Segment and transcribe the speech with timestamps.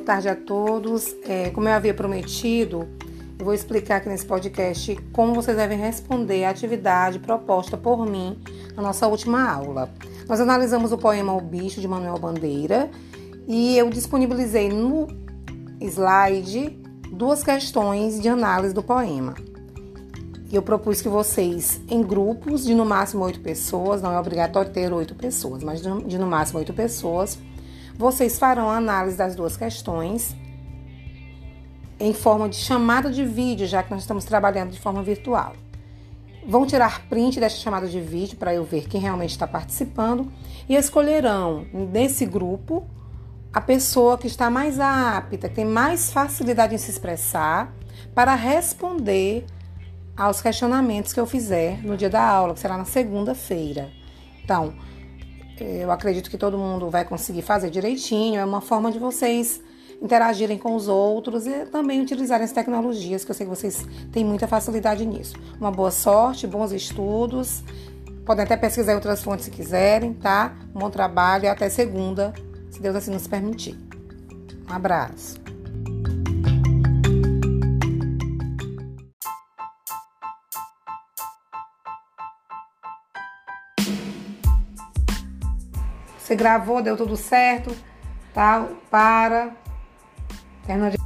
[0.00, 1.14] tarde a todos.
[1.24, 2.88] É, como eu havia prometido,
[3.38, 8.38] eu vou explicar aqui nesse podcast como vocês devem responder à atividade proposta por mim
[8.74, 9.90] na nossa última aula.
[10.28, 12.90] Nós analisamos o poema O Bicho de Manuel Bandeira
[13.46, 15.06] e eu disponibilizei no
[15.80, 16.78] slide
[17.12, 19.34] duas questões de análise do poema.
[20.50, 24.92] Eu propus que vocês, em grupos de no máximo oito pessoas, não é obrigatório ter
[24.92, 27.38] oito pessoas, mas de no máximo oito pessoas,
[27.98, 30.36] vocês farão a análise das duas questões
[31.98, 35.54] em forma de chamada de vídeo, já que nós estamos trabalhando de forma virtual.
[36.46, 40.30] Vão tirar print dessa chamada de vídeo para eu ver quem realmente está participando
[40.68, 42.86] e escolherão nesse grupo
[43.52, 47.74] a pessoa que está mais apta, que tem mais facilidade em se expressar
[48.14, 49.44] para responder
[50.16, 53.90] aos questionamentos que eu fizer no dia da aula, que será na segunda-feira.
[54.44, 54.74] Então,
[55.64, 58.40] eu acredito que todo mundo vai conseguir fazer direitinho.
[58.40, 59.60] É uma forma de vocês
[60.00, 64.24] interagirem com os outros e também utilizarem as tecnologias, que eu sei que vocês têm
[64.24, 65.34] muita facilidade nisso.
[65.60, 67.62] Uma boa sorte, bons estudos.
[68.24, 70.56] Podem até pesquisar em outras fontes se quiserem, tá?
[70.74, 72.32] Um bom trabalho e até segunda,
[72.70, 73.76] se Deus assim nos permitir.
[74.70, 75.40] Um abraço.
[86.28, 87.74] Você gravou, deu tudo certo,
[88.34, 88.68] tá?
[88.90, 89.56] Para.
[90.66, 90.98] De